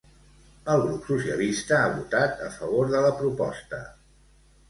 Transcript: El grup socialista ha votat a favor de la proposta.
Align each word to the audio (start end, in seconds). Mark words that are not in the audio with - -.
El 0.75 0.79
grup 0.85 1.03
socialista 1.09 1.77
ha 1.81 1.91
votat 1.97 2.41
a 2.45 2.49
favor 2.55 2.89
de 2.95 3.01
la 3.09 3.11
proposta. 3.21 3.83